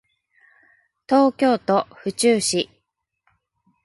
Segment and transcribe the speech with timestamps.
[1.07, 2.71] 東京都府中市